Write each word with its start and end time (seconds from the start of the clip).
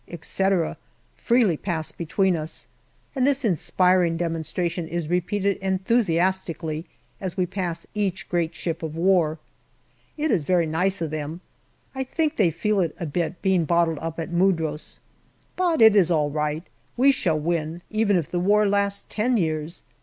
"etc., 0.07 0.69
172 1.19 1.35
GALLIPOLI 1.35 1.45
DIARY 1.45 1.45
freely 1.45 1.57
pass 1.57 1.91
between 1.91 2.35
us, 2.35 2.65
and 3.15 3.27
this 3.27 3.45
inspiring 3.45 4.17
demonstration 4.17 4.87
is 4.87 5.07
repeated 5.07 5.57
enthusiastically 5.57 6.87
as 7.19 7.37
we 7.37 7.45
pass 7.45 7.85
each 7.93 8.27
great 8.27 8.55
ship 8.55 8.81
of 8.81 8.95
war. 8.95 9.37
It 10.17 10.31
is 10.31 10.43
very 10.43 10.65
nice 10.65 11.03
of 11.03 11.11
them. 11.11 11.41
I 11.93 12.03
think 12.03 12.35
they 12.37 12.49
feel 12.49 12.79
it 12.79 12.95
a 12.99 13.05
bit, 13.05 13.43
being 13.43 13.63
bottled 13.65 13.99
up 13.99 14.19
at 14.19 14.31
Mudros. 14.31 14.97
But 15.55 15.83
it 15.83 15.95
is 15.95 16.09
all 16.09 16.31
right; 16.31 16.63
we 16.97 17.11
shall 17.11 17.37
win, 17.39 17.83
even 17.91 18.15
if 18.15 18.31
the 18.31 18.39
war 18.39 18.67
lasts 18.67 19.05
ten 19.07 19.37
years. 19.37 19.83